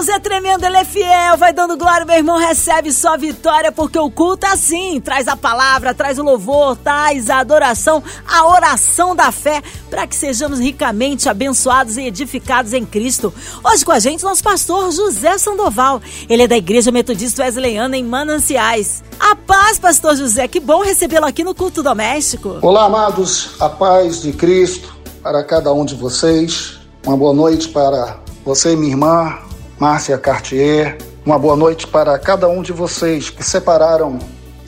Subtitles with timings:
[0.00, 1.36] Deus é tremendo, Ele é fiel.
[1.36, 2.38] Vai dando glória, meu irmão.
[2.38, 7.28] Recebe sua vitória, porque o culto é assim: traz a palavra, traz o louvor, traz
[7.28, 13.30] a adoração, a oração da fé, para que sejamos ricamente abençoados e edificados em Cristo.
[13.62, 16.00] Hoje com a gente, nosso pastor José Sandoval.
[16.30, 19.04] Ele é da Igreja Metodista Wesleyana em Mananciais.
[19.20, 20.48] A paz, pastor José.
[20.48, 22.56] Que bom recebê-lo aqui no culto doméstico.
[22.62, 23.50] Olá, amados.
[23.60, 26.80] A paz de Cristo para cada um de vocês.
[27.04, 29.49] Uma boa noite para você, minha irmã,
[29.80, 30.98] Márcia Cartier.
[31.24, 34.18] Uma boa noite para cada um de vocês que separaram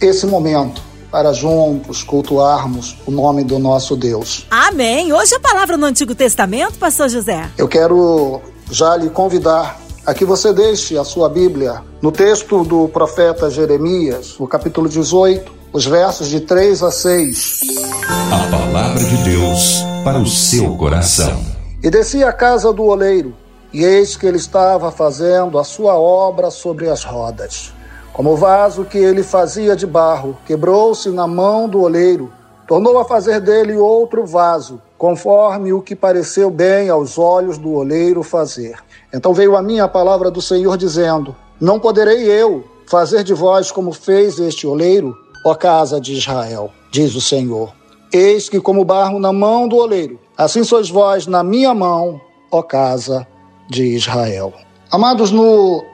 [0.00, 0.80] esse momento
[1.10, 4.46] para juntos cultuarmos o nome do nosso Deus.
[4.50, 5.12] Amém.
[5.12, 7.50] Hoje a palavra no Antigo Testamento, pastor José.
[7.58, 12.88] Eu quero já lhe convidar a que você deixe a sua Bíblia no texto do
[12.88, 17.60] profeta Jeremias, no capítulo 18, os versos de 3 a 6.
[18.08, 21.44] A palavra de Deus para o seu coração.
[21.82, 23.34] E desci à casa do oleiro,
[23.72, 27.72] e eis que ele estava fazendo a sua obra sobre as rodas.
[28.12, 32.30] Como o vaso que ele fazia de barro quebrou-se na mão do oleiro,
[32.68, 38.22] tornou a fazer dele outro vaso, conforme o que pareceu bem aos olhos do oleiro
[38.22, 38.76] fazer.
[39.12, 43.70] Então veio a mim a palavra do Senhor dizendo: Não poderei eu fazer de vós
[43.70, 47.72] como fez este oleiro, ó casa de Israel, diz o Senhor.
[48.12, 52.60] Eis que, como barro na mão do oleiro, assim sois vós na minha mão, ó
[52.60, 53.26] casa
[53.72, 54.52] de Israel.
[54.90, 55.84] Amados, no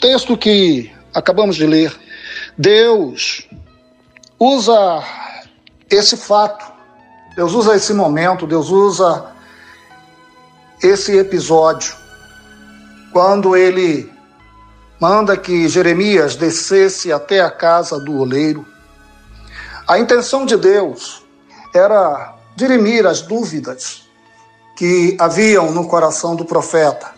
[0.00, 1.94] texto que acabamos de ler,
[2.56, 3.46] Deus
[4.38, 5.04] usa
[5.90, 6.64] esse fato,
[7.36, 9.32] Deus usa esse momento, Deus usa
[10.82, 11.94] esse episódio,
[13.12, 14.10] quando ele
[14.98, 18.66] manda que Jeremias descesse até a casa do oleiro.
[19.86, 21.22] A intenção de Deus
[21.74, 24.08] era dirimir as dúvidas
[24.76, 27.17] que haviam no coração do profeta,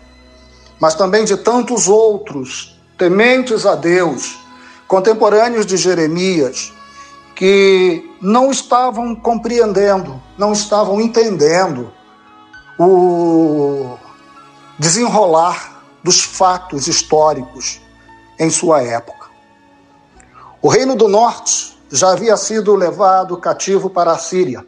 [0.81, 4.39] mas também de tantos outros tementes a Deus,
[4.89, 6.73] contemporâneos de Jeremias,
[7.35, 11.93] que não estavam compreendendo, não estavam entendendo
[12.79, 13.97] o
[14.79, 17.81] desenrolar dos fatos históricos
[18.39, 19.29] em sua época.
[20.63, 24.67] O Reino do Norte já havia sido levado cativo para a Síria.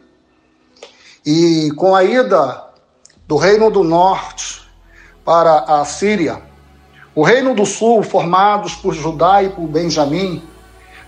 [1.25, 2.63] E com a ida
[3.27, 4.62] do Reino do Norte
[5.23, 6.41] para a Síria,
[7.15, 10.41] o Reino do Sul, formados por Judá e por Benjamim,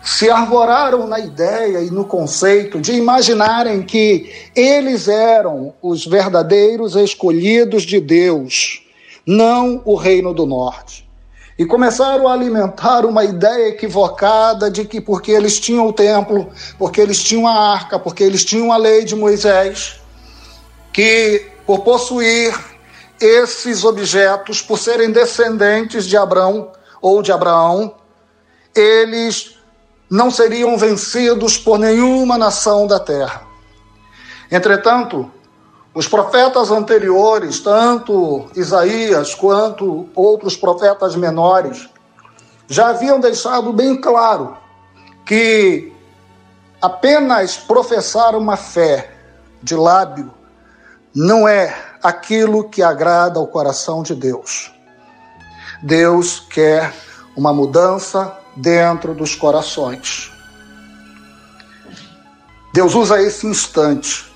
[0.03, 7.81] se arvoraram na ideia e no conceito de imaginarem que eles eram os verdadeiros escolhidos
[7.81, 8.83] de Deus,
[9.25, 11.09] não o Reino do Norte.
[11.57, 17.01] E começaram a alimentar uma ideia equivocada de que porque eles tinham o templo, porque
[17.01, 19.99] eles tinham a arca, porque eles tinham a lei de Moisés,
[20.93, 22.53] que por possuir
[23.19, 26.71] esses objetos, por serem descendentes de Abraão
[27.01, 27.95] ou de Abraão,
[28.73, 29.57] eles
[30.09, 33.43] não seriam vencidos por nenhuma nação da terra.
[34.51, 35.31] Entretanto,
[35.93, 41.89] os profetas anteriores, tanto Isaías quanto outros profetas menores,
[42.67, 44.57] já haviam deixado bem claro
[45.25, 45.93] que
[46.81, 49.11] apenas professar uma fé
[49.63, 50.33] de lábio
[51.13, 54.71] não é aquilo que agrada ao coração de Deus.
[55.81, 56.93] Deus quer
[57.35, 60.31] uma mudança dentro dos corações.
[62.71, 64.31] Deus usa esse instante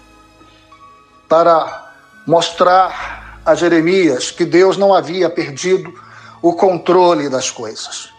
[1.28, 1.94] para
[2.26, 5.94] mostrar a Jeremias que Deus não havia perdido
[6.42, 8.10] o controle das coisas.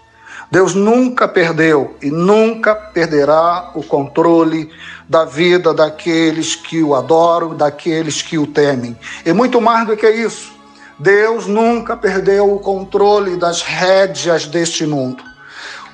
[0.51, 4.69] Deus nunca perdeu e nunca perderá o controle
[5.09, 8.99] da vida daqueles que o adoram, daqueles que o temem.
[9.25, 10.53] E muito mais do que isso,
[10.99, 15.23] Deus nunca perdeu o controle das rédeas deste mundo.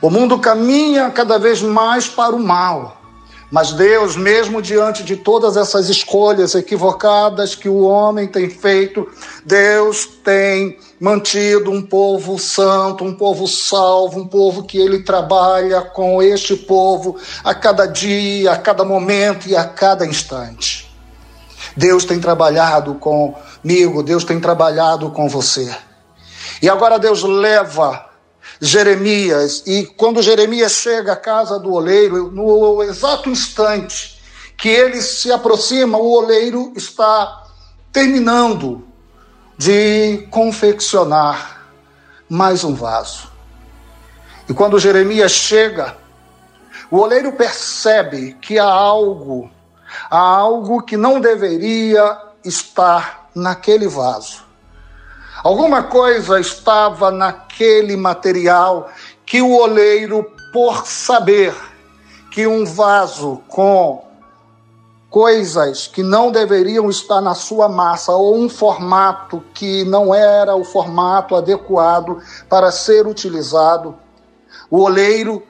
[0.00, 2.95] O mundo caminha cada vez mais para o mal.
[3.50, 9.08] Mas Deus, mesmo diante de todas essas escolhas equivocadas que o homem tem feito,
[9.44, 16.20] Deus tem mantido um povo santo, um povo salvo, um povo que ele trabalha com
[16.20, 20.90] este povo a cada dia, a cada momento e a cada instante.
[21.76, 25.72] Deus tem trabalhado comigo, Deus tem trabalhado com você.
[26.60, 28.05] E agora Deus leva
[28.60, 29.62] Jeremias.
[29.66, 34.20] E quando Jeremias chega à casa do oleiro, no exato instante
[34.56, 37.44] que ele se aproxima, o oleiro está
[37.92, 38.86] terminando
[39.58, 41.66] de confeccionar
[42.28, 43.30] mais um vaso.
[44.48, 45.96] E quando Jeremias chega,
[46.90, 49.50] o oleiro percebe que há algo,
[50.10, 54.45] há algo que não deveria estar naquele vaso.
[55.42, 58.90] Alguma coisa estava naquele material
[59.24, 61.54] que o oleiro, por saber
[62.30, 64.04] que um vaso com
[65.10, 70.64] coisas que não deveriam estar na sua massa ou um formato que não era o
[70.64, 73.94] formato adequado para ser utilizado,
[74.70, 75.42] o oleiro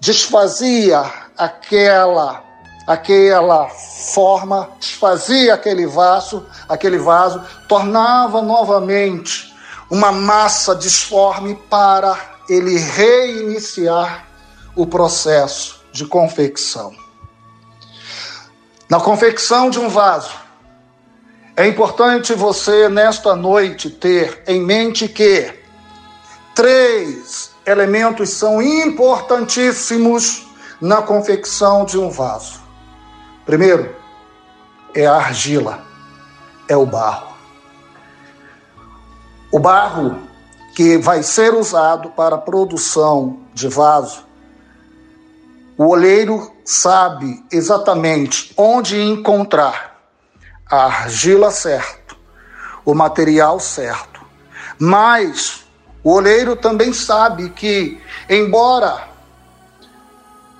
[0.00, 1.04] desfazia
[1.36, 2.44] aquela
[2.92, 9.54] aquela forma, desfazia aquele vaso, aquele vaso, tornava novamente
[9.90, 12.18] uma massa disforme para
[12.48, 14.26] ele reiniciar
[14.74, 16.94] o processo de confecção.
[18.88, 20.30] Na confecção de um vaso,
[21.56, 25.52] é importante você nesta noite ter em mente que
[26.54, 30.46] três elementos são importantíssimos
[30.80, 32.61] na confecção de um vaso.
[33.44, 33.94] Primeiro,
[34.94, 35.82] é a argila,
[36.68, 37.32] é o barro.
[39.50, 40.28] O barro
[40.74, 44.24] que vai ser usado para a produção de vaso,
[45.76, 50.00] o oleiro sabe exatamente onde encontrar
[50.70, 52.14] a argila certa,
[52.84, 54.20] o material certo.
[54.78, 55.64] Mas
[56.02, 59.08] o oleiro também sabe que, embora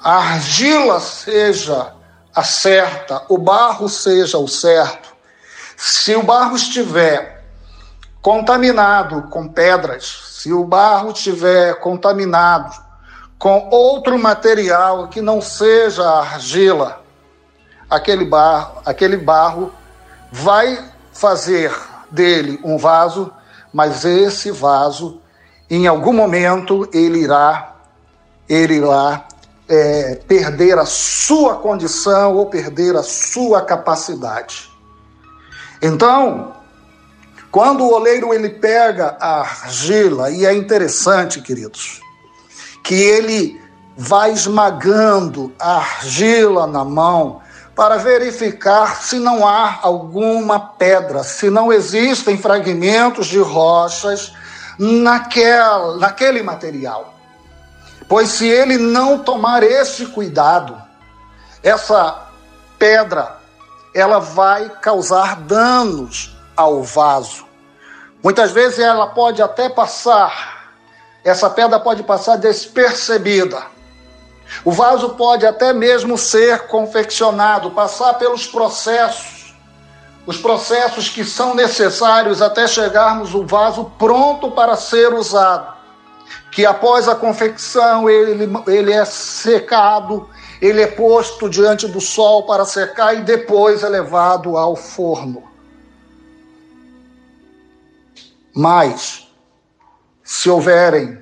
[0.03, 1.95] a argila seja
[2.35, 5.15] a certa, o barro seja o certo,
[5.77, 7.45] se o barro estiver
[8.23, 12.73] contaminado com pedras, se o barro estiver contaminado
[13.39, 17.03] com outro material que não seja argila,
[17.91, 19.73] aquele barro, aquele barro
[20.31, 21.75] vai fazer
[22.11, 23.33] dele um vaso,
[23.73, 25.21] mas esse vaso,
[25.69, 27.75] em algum momento, ele irá,
[28.49, 29.27] ele irá
[29.69, 34.71] é, perder a sua condição ou perder a sua capacidade.
[35.81, 36.53] Então,
[37.51, 42.01] quando o oleiro ele pega a argila, e é interessante, queridos,
[42.83, 43.61] que ele
[43.97, 47.43] vai esmagando a argila na mão
[47.75, 54.33] para verificar se não há alguma pedra, se não existem fragmentos de rochas
[54.79, 57.12] naquela, naquele material.
[58.13, 60.77] Pois se ele não tomar esse cuidado,
[61.63, 62.27] essa
[62.79, 63.39] pedra,
[63.95, 67.47] ela vai causar danos ao vaso.
[68.23, 70.75] Muitas vezes ela pode até passar,
[71.25, 73.63] essa pedra pode passar despercebida.
[74.63, 79.57] O vaso pode até mesmo ser confeccionado, passar pelos processos,
[80.27, 85.72] os processos que são necessários até chegarmos o vaso pronto para ser usado
[86.53, 90.29] que após a confecção ele, ele é secado,
[90.61, 95.45] ele é posto diante do sol para secar e depois é levado ao forno.
[98.55, 99.27] Mas,
[100.23, 101.19] se houverem,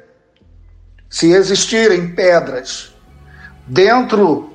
[1.08, 2.92] se existirem pedras
[3.68, 4.52] dentro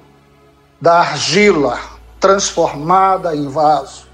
[0.80, 1.80] da argila
[2.20, 4.10] transformada em vaso,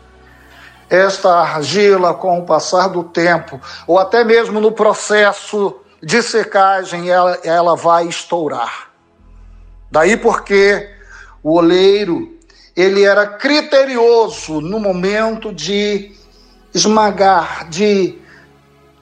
[0.87, 7.39] esta argila, com o passar do tempo, ou até mesmo no processo de secagem ela,
[7.43, 8.89] ela vai estourar.
[9.91, 10.89] Daí porque
[11.43, 12.37] o oleiro
[12.75, 16.15] ele era criterioso no momento de
[16.73, 18.17] esmagar, de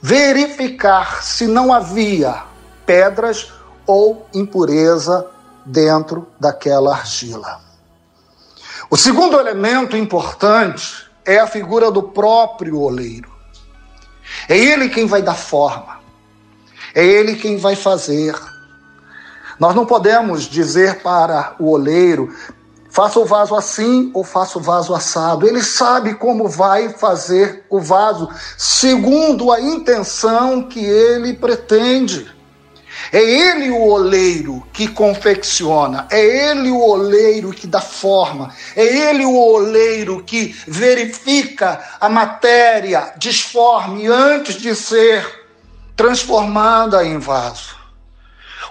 [0.02, 2.44] verificar se não havia
[2.86, 3.54] pedras
[3.86, 5.28] ou impureza
[5.66, 7.62] dentro daquela argila.
[8.90, 13.30] O segundo elemento importante é a figura do próprio oleiro.
[14.48, 15.99] É ele quem vai dar forma.
[16.94, 18.36] É Ele quem vai fazer.
[19.60, 22.34] Nós não podemos dizer para o oleiro,
[22.90, 25.46] faça o vaso assim ou faça o vaso assado.
[25.46, 32.32] Ele sabe como vai fazer o vaso, segundo a intenção que ele pretende.
[33.12, 39.26] É ele o oleiro que confecciona, é ele o oleiro que dá forma, é ele
[39.26, 45.39] o oleiro que verifica a matéria disforme antes de ser
[46.00, 47.76] transformada em vaso.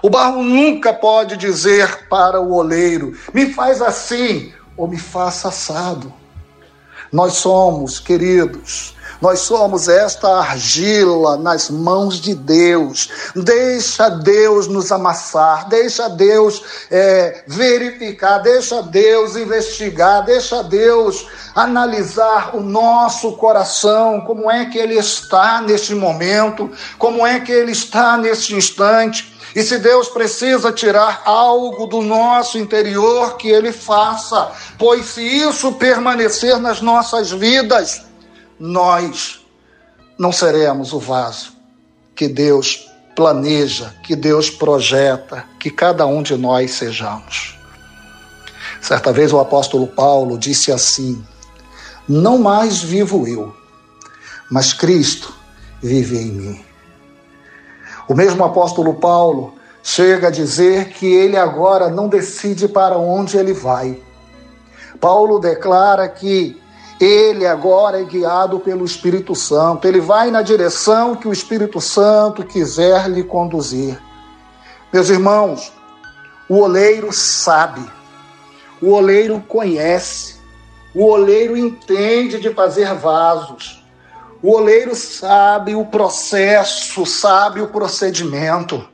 [0.01, 6.11] O barro nunca pode dizer para o oleiro: me faz assim ou me faça assado.
[7.11, 13.09] Nós somos, queridos, Nós somos esta argila nas mãos de Deus.
[13.35, 22.61] Deixa Deus nos amassar, deixa Deus é, verificar, deixa Deus investigar, deixa Deus analisar o
[22.61, 28.55] nosso coração, como é que ele está neste momento, como é que ele está neste
[28.55, 29.37] instante.
[29.53, 35.71] E se Deus precisa tirar algo do nosso interior, que Ele faça, pois se isso
[35.73, 38.08] permanecer nas nossas vidas,
[38.59, 39.45] nós
[40.17, 41.53] não seremos o vaso
[42.13, 47.57] que Deus planeja, que Deus projeta, que cada um de nós sejamos.
[48.81, 51.23] Certa vez o apóstolo Paulo disse assim:
[52.07, 53.55] Não mais vivo eu,
[54.51, 55.33] mas Cristo
[55.81, 56.65] vive em mim.
[58.07, 63.53] O mesmo apóstolo Paulo chega a dizer que ele agora não decide para onde ele
[63.53, 64.01] vai.
[64.99, 66.61] Paulo declara que
[66.99, 72.43] ele agora é guiado pelo Espírito Santo, ele vai na direção que o Espírito Santo
[72.43, 73.97] quiser lhe conduzir.
[74.91, 75.71] Meus irmãos,
[76.49, 77.89] o oleiro sabe,
[78.81, 80.35] o oleiro conhece,
[80.93, 83.85] o oleiro entende de fazer vasos,
[84.41, 88.85] o oleiro sabe o processo, sabe o procedimento.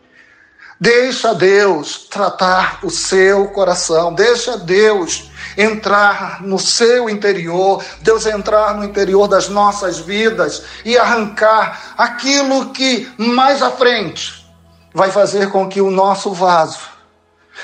[0.79, 8.83] Deixa Deus tratar o seu coração, deixa Deus entrar no seu interior, Deus entrar no
[8.83, 14.45] interior das nossas vidas e arrancar aquilo que mais à frente
[14.93, 16.89] vai fazer com que o nosso vaso,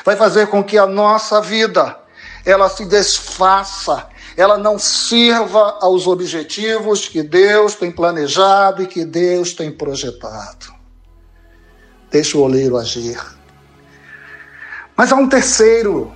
[0.05, 1.97] vai fazer com que a nossa vida
[2.45, 9.53] ela se desfaça, ela não sirva aos objetivos que Deus tem planejado e que Deus
[9.53, 10.80] tem projetado.
[12.11, 13.19] Deixa o oleiro agir.
[14.95, 16.13] Mas há um terceiro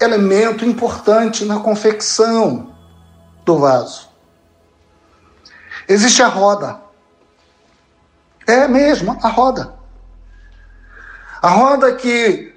[0.00, 2.74] elemento importante na confecção
[3.44, 4.08] do vaso.
[5.88, 6.80] Existe a roda.
[8.46, 9.74] É mesmo, a roda.
[11.42, 12.54] A roda que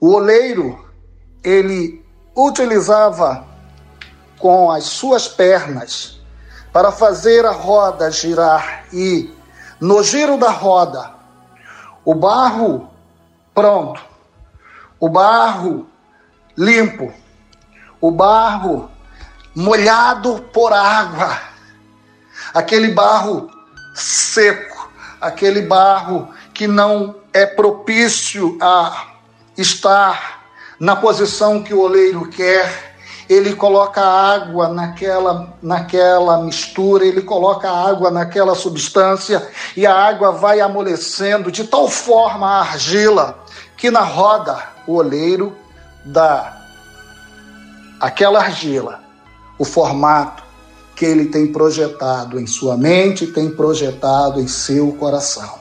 [0.00, 0.88] o oleiro
[1.42, 2.04] ele
[2.36, 3.44] utilizava
[4.38, 6.20] com as suas pernas
[6.72, 9.36] para fazer a roda girar e
[9.80, 11.18] no giro da roda
[12.08, 12.88] o barro
[13.54, 14.00] pronto,
[14.98, 15.86] o barro
[16.56, 17.12] limpo,
[18.00, 18.90] o barro
[19.54, 21.38] molhado por água,
[22.54, 23.50] aquele barro
[23.94, 29.08] seco, aquele barro que não é propício a
[29.54, 30.44] estar
[30.80, 32.87] na posição que o oleiro quer.
[33.28, 40.60] Ele coloca água naquela, naquela mistura, ele coloca água naquela substância e a água vai
[40.60, 43.44] amolecendo de tal forma a argila
[43.76, 45.54] que na roda o oleiro
[46.04, 46.56] dá
[48.00, 49.00] aquela argila
[49.58, 50.42] o formato
[50.94, 55.60] que ele tem projetado em sua mente, tem projetado em seu coração.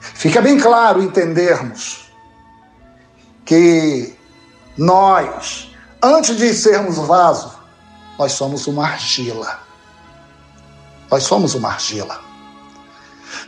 [0.00, 2.10] Fica bem claro entendermos
[3.44, 4.14] que
[4.76, 5.71] nós,
[6.02, 7.52] antes de sermos vaso,
[8.18, 9.60] nós somos uma argila.
[11.10, 12.18] Nós somos uma argila.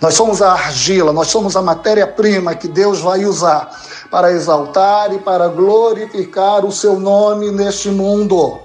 [0.00, 3.70] Nós somos a argila, nós somos a matéria-prima que Deus vai usar
[4.10, 8.60] para exaltar e para glorificar o seu nome neste mundo.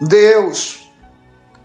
[0.00, 0.90] Deus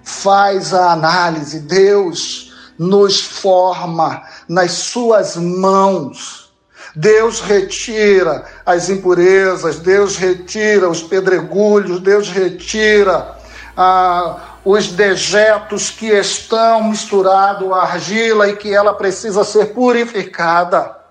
[0.03, 6.44] faz a análise, Deus nos forma nas suas mãos.
[6.95, 13.35] Deus retira as impurezas, Deus retira os pedregulhos, Deus retira
[13.75, 21.04] ah, os dejetos que estão misturados à argila e que ela precisa ser purificada.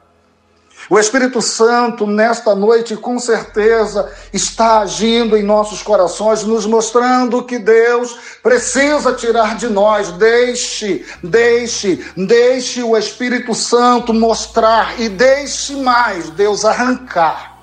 [0.89, 7.59] O Espírito Santo, nesta noite, com certeza, está agindo em nossos corações, nos mostrando que
[7.59, 10.13] Deus precisa tirar de nós.
[10.13, 17.59] Deixe, deixe, deixe o Espírito Santo mostrar e deixe mais Deus arrancar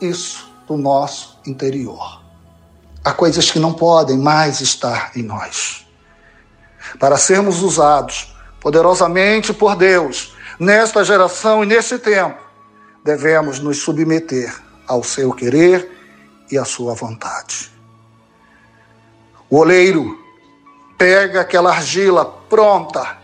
[0.00, 2.22] isso do nosso interior.
[3.04, 5.86] Há coisas que não podem mais estar em nós.
[6.98, 12.45] Para sermos usados poderosamente por Deus, nesta geração e nesse tempo,
[13.06, 14.52] devemos nos submeter
[14.86, 15.88] ao seu querer
[16.50, 17.70] e à sua vontade.
[19.48, 20.18] O oleiro
[20.98, 23.16] pega aquela argila pronta,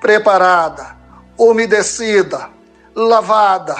[0.00, 0.96] preparada,
[1.36, 2.48] umedecida,
[2.94, 3.76] lavada,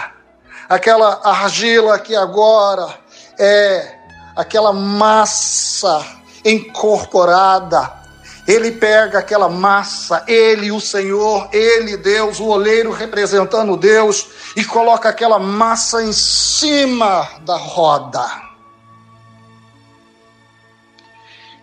[0.68, 2.94] aquela argila que agora
[3.38, 3.98] é
[4.36, 6.04] aquela massa
[6.44, 8.01] incorporada
[8.46, 15.08] ele pega aquela massa, ele, o Senhor, ele, Deus, o oleiro representando Deus, e coloca
[15.08, 18.26] aquela massa em cima da roda.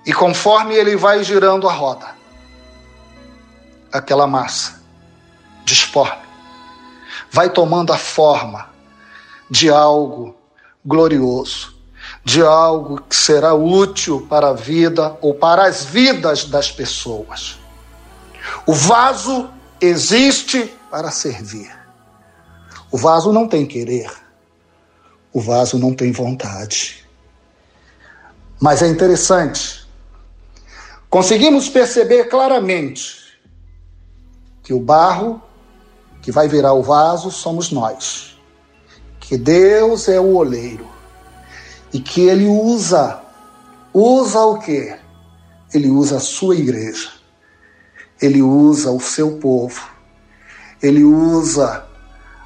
[0.06, 2.16] E conforme ele vai girando a roda,
[3.92, 4.82] aquela massa
[5.66, 6.30] disforme
[7.32, 8.70] vai tomando a forma
[9.50, 10.36] de algo
[10.86, 11.79] glorioso,
[12.30, 17.58] de algo que será útil para a vida ou para as vidas das pessoas.
[18.68, 19.50] O vaso
[19.82, 21.76] existe para servir.
[22.92, 24.12] O vaso não tem querer.
[25.34, 27.04] O vaso não tem vontade.
[28.62, 29.90] Mas é interessante.
[31.10, 33.40] Conseguimos perceber claramente
[34.62, 35.42] que o barro
[36.22, 38.40] que vai virar o vaso somos nós.
[39.20, 40.99] Que Deus é o oleiro
[41.94, 43.22] e que ele usa
[43.94, 44.98] usa o quê?
[45.74, 47.10] Ele usa a sua igreja.
[48.22, 49.82] Ele usa o seu povo.
[50.82, 51.86] Ele usa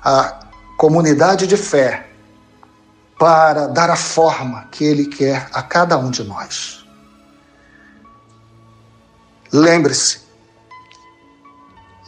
[0.03, 0.39] a
[0.77, 2.09] comunidade de fé
[3.17, 6.83] para dar a forma que ele quer a cada um de nós.
[9.51, 10.21] Lembre-se,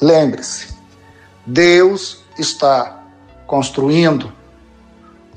[0.01, 0.75] lembre-se,
[1.45, 3.03] Deus está
[3.45, 4.33] construindo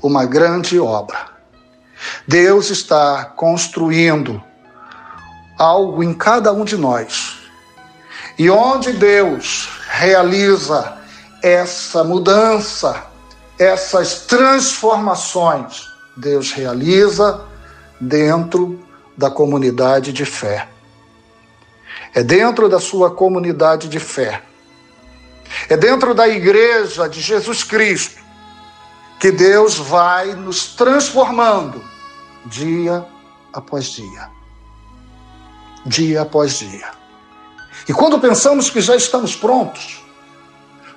[0.01, 1.38] uma grande obra.
[2.27, 4.41] Deus está construindo
[5.57, 7.37] algo em cada um de nós.
[8.37, 10.97] E onde Deus realiza
[11.43, 13.03] essa mudança,
[13.57, 15.83] essas transformações,
[16.15, 17.41] Deus realiza
[17.99, 18.79] dentro
[19.17, 20.67] da comunidade de fé.
[22.13, 24.43] É dentro da sua comunidade de fé
[25.67, 28.18] é dentro da igreja de Jesus Cristo
[29.19, 31.83] que Deus vai nos transformando
[32.45, 33.05] dia
[33.51, 34.29] após dia.
[35.85, 36.89] Dia após dia.
[37.87, 40.03] E quando pensamos que já estamos prontos,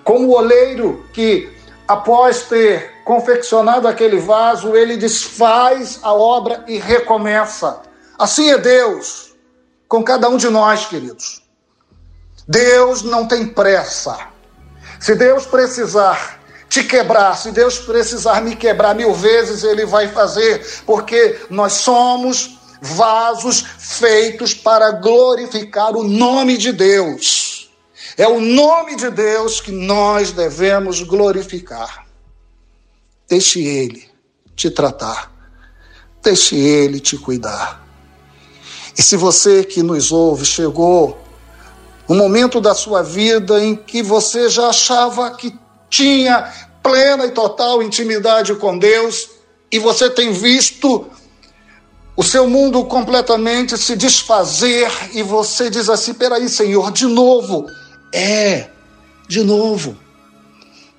[0.04, 1.52] como o oleiro que,
[1.86, 7.82] após ter confeccionado aquele vaso, ele desfaz a obra e recomeça.
[8.18, 9.34] Assim é Deus
[9.88, 11.42] com cada um de nós, queridos.
[12.46, 14.18] Deus não tem pressa.
[15.00, 16.41] Se Deus precisar
[16.72, 22.58] te quebrar, se Deus precisar me quebrar mil vezes, Ele vai fazer, porque nós somos
[22.80, 27.70] vasos feitos para glorificar o nome de Deus.
[28.16, 32.06] É o nome de Deus que nós devemos glorificar.
[33.28, 34.08] Deixe Ele
[34.56, 35.30] te tratar,
[36.22, 37.86] deixe Ele te cuidar.
[38.96, 41.18] E se você que nos ouve chegou
[42.08, 45.61] um momento da sua vida em que você já achava que
[45.92, 46.50] tinha
[46.82, 49.28] plena e total intimidade com Deus
[49.70, 51.06] e você tem visto
[52.16, 57.66] o seu mundo completamente se desfazer e você diz assim: peraí, Senhor, de novo.
[58.12, 58.68] É,
[59.28, 59.96] de novo.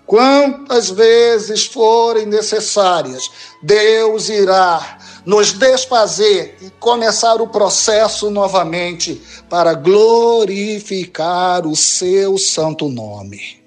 [0.05, 3.31] Quantas vezes forem necessárias,
[3.63, 13.62] Deus irá nos desfazer e começar o processo novamente para glorificar o seu santo nome.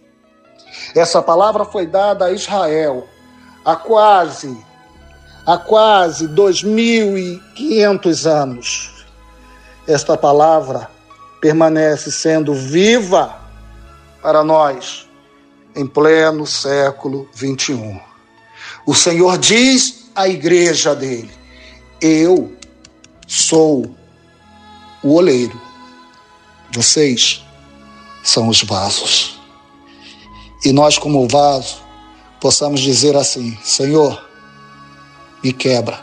[0.97, 3.07] Essa palavra foi dada a Israel
[3.65, 4.65] há quase
[5.47, 9.07] há quase 2500 anos.
[9.87, 10.91] Esta palavra
[11.41, 13.39] permanece sendo viva
[14.21, 15.07] para nós
[15.77, 18.01] em pleno século 21.
[18.87, 21.31] O Senhor diz à igreja dele:
[22.01, 22.57] eu
[23.27, 23.95] sou
[25.03, 25.61] o oleiro.
[26.73, 27.45] Vocês
[28.23, 29.36] são os vasos.
[30.67, 31.77] E nós, como vaso,
[32.41, 34.21] possamos dizer assim: Senhor,
[35.41, 36.01] me quebra,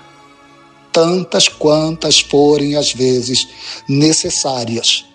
[0.90, 3.46] tantas quantas forem as vezes
[3.90, 5.06] necessárias,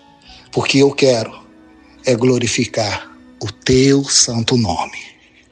[0.51, 1.33] porque eu quero
[2.05, 3.09] é glorificar
[3.41, 4.99] o teu santo nome.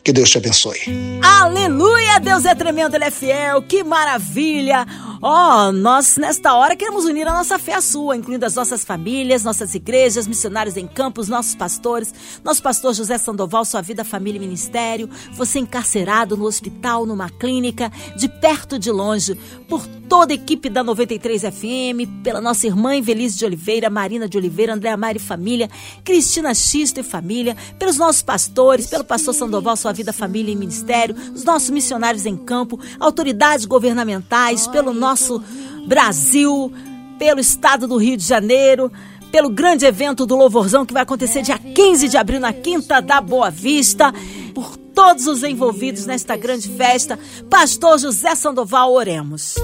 [0.03, 0.79] Que Deus te abençoe.
[1.23, 2.19] Aleluia!
[2.19, 3.63] Deus é tremendo, Ele é fiel.
[3.63, 4.85] Que maravilha!
[5.21, 8.85] Ó, oh, nós nesta hora queremos unir a nossa fé à sua, incluindo as nossas
[8.85, 14.37] famílias, nossas igrejas, missionários em campos, nossos pastores, nosso pastor José Sandoval, sua vida, família
[14.37, 19.33] e ministério, você encarcerado no hospital, numa clínica, de perto de longe,
[19.67, 24.37] por toda a equipe da 93 FM, pela nossa irmã Invelise de Oliveira, Marina de
[24.37, 25.69] Oliveira, Andréa Mari Família,
[26.03, 31.15] Cristina Xisto e Família, pelos nossos pastores, pelo pastor Sandoval, sua vida, família e ministério,
[31.33, 35.41] os nossos missionários em campo, autoridades governamentais, pelo nosso nosso
[35.87, 36.71] Brasil,
[37.17, 38.91] pelo estado do Rio de Janeiro,
[39.31, 43.21] pelo grande evento do Louvorzão que vai acontecer dia 15 de abril na Quinta da
[43.21, 44.13] Boa Vista,
[44.53, 47.17] por todos os envolvidos nesta grande festa.
[47.49, 49.55] Pastor José Sandoval, oremos.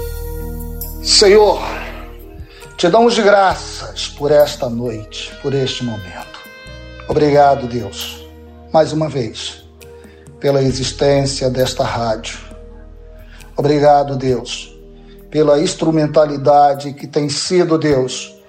[1.02, 1.60] Senhor,
[2.78, 6.40] te damos graças por esta noite, por este momento.
[7.06, 8.26] Obrigado, Deus,
[8.72, 9.62] mais uma vez,
[10.40, 12.38] pela existência desta rádio.
[13.56, 14.73] Obrigado, Deus
[15.34, 18.40] pela instrumentalidade que tem sido, Deus,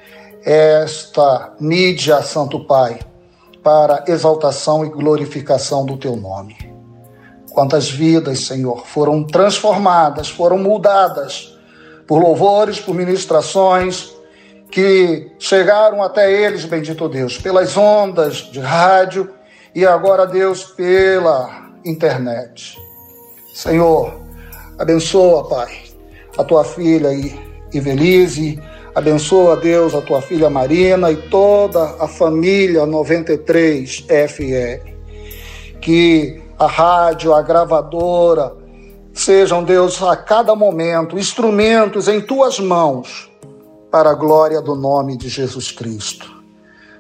[0.44, 3.00] esta mídia, Santo Pai,
[3.64, 6.56] para exaltação e glorificação do teu nome.
[7.50, 11.58] Quantas vidas, Senhor, foram transformadas, foram mudadas
[12.06, 14.14] por louvores, por ministrações
[14.70, 19.32] que chegaram até eles, bendito Deus, pelas ondas de rádio
[19.74, 22.78] e agora, Deus, pela internet.
[23.56, 24.20] Senhor,
[24.78, 25.85] abençoa, Pai,
[26.38, 27.10] a tua filha
[27.74, 28.60] Ivelise,
[28.94, 34.82] abençoa, Deus, a tua filha Marina e toda a família 93 FE.
[35.82, 38.56] Que a rádio, a gravadora,
[39.14, 43.30] sejam, Deus, a cada momento instrumentos em tuas mãos
[43.92, 46.34] para a glória do nome de Jesus Cristo.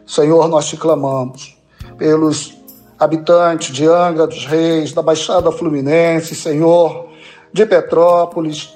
[0.05, 1.57] Senhor, nós te clamamos
[1.97, 2.55] pelos
[2.99, 7.09] habitantes de Angra dos Reis, da Baixada Fluminense, Senhor,
[7.51, 8.74] de Petrópolis,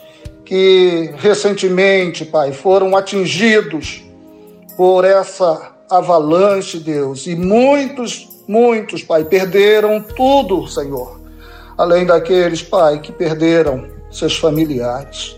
[0.49, 4.03] que recentemente, Pai, foram atingidos
[4.75, 11.21] por essa avalanche, Deus, e muitos, muitos, Pai, perderam tudo, Senhor.
[11.77, 15.38] Além daqueles, Pai, que perderam seus familiares.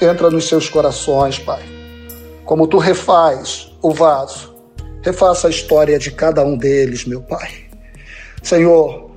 [0.00, 1.62] Entra nos seus corações, Pai.
[2.44, 4.52] Como tu refaz o vaso,
[5.02, 7.48] refaça a história de cada um deles, meu Pai.
[8.42, 9.08] Senhor,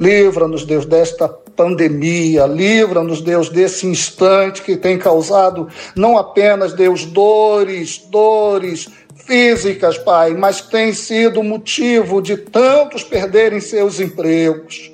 [0.00, 1.28] livra-nos, Deus, desta
[1.60, 8.88] pandemia, livra-nos, Deus, desse instante que tem causado não apenas, Deus, dores, dores
[9.26, 14.90] físicas, Pai, mas tem sido motivo de tantos perderem seus empregos.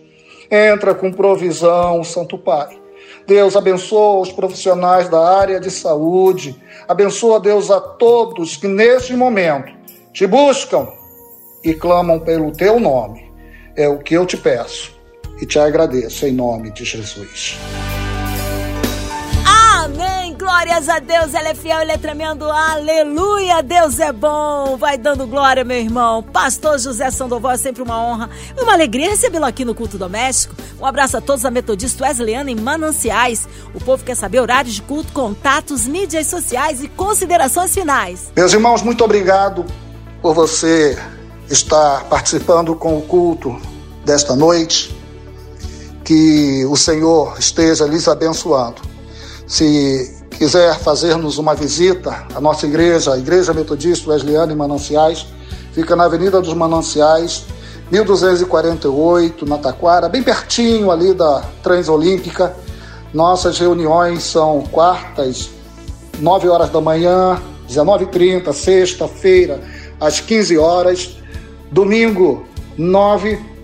[0.51, 2.77] Entra com provisão, Santo Pai.
[3.29, 6.61] Deus abençoa os profissionais da área de saúde.
[6.89, 9.73] Abençoa, Deus, a todos que neste momento
[10.13, 10.89] te buscam
[11.63, 13.31] e clamam pelo teu nome.
[13.77, 14.96] É o que eu te peço
[15.41, 17.57] e te agradeço em nome de Jesus.
[19.47, 20.35] Amém.
[20.37, 22.45] Glórias a Deus, Ele é fiel, Ele é tremendo.
[22.51, 24.77] Aleluia, Deus é bom.
[24.77, 26.23] Vai dando glória, meu irmão.
[26.23, 30.55] Pastor José Sandoval, é sempre uma honra e uma alegria recebê-lo aqui no Culto Doméstico.
[30.81, 33.49] Um abraço a todos da Metodista Wesleyana em Mananciais.
[33.75, 38.33] O povo quer saber horários de culto, contatos, mídias sociais e considerações finais.
[38.37, 39.65] Meus irmãos, muito obrigado
[40.21, 40.99] por você
[41.49, 43.57] estar participando com o culto
[44.05, 44.97] desta noite.
[46.07, 48.81] Que o Senhor esteja lhes abençoando.
[49.45, 55.27] Se quiser fazer-nos uma visita, a nossa igreja, a Igreja Metodista Wesleyana em Mananciais,
[55.73, 57.45] fica na Avenida dos Mananciais,
[57.91, 62.55] 1248, na Taquara, bem pertinho ali da Transolímpica.
[63.13, 65.51] Nossas reuniões são quartas,
[66.21, 69.61] 9 horas da manhã, 19h30, sexta-feira,
[70.01, 71.17] às 15 horas.
[71.71, 72.47] Domingo,
[72.79, 73.56] 9,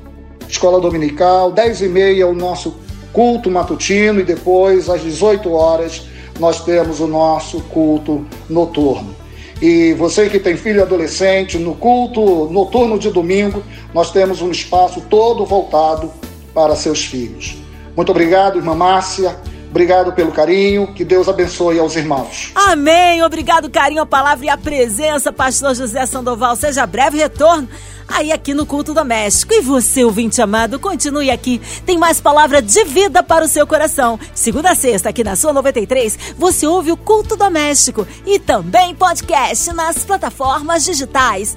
[0.52, 2.76] escola dominical, 10 e meia o nosso
[3.10, 6.02] culto matutino e depois, às 18 horas,
[6.38, 9.16] nós temos o nosso culto noturno.
[9.62, 13.62] E você que tem filho adolescente, no culto noturno de domingo,
[13.94, 16.12] nós temos um espaço todo voltado
[16.52, 17.56] para seus filhos.
[17.96, 19.36] Muito obrigado, irmã Márcia.
[19.72, 22.52] Obrigado pelo carinho, que Deus abençoe aos irmãos.
[22.54, 23.22] Amém.
[23.22, 26.54] Obrigado, carinho, a palavra e a presença, pastor José Sandoval.
[26.56, 27.66] Seja breve retorno
[28.06, 29.54] aí aqui no Culto Doméstico.
[29.54, 31.58] E você, ouvinte amado, continue aqui.
[31.86, 34.20] Tem mais palavra de vida para o seu coração.
[34.34, 39.72] Segunda a sexta, aqui na sua 93, você ouve o Culto Doméstico e também podcast
[39.72, 41.56] nas plataformas digitais.